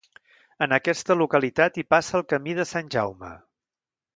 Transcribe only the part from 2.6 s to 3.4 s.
de Sant Jaume.